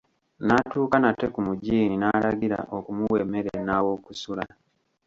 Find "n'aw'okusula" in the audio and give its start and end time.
3.65-4.45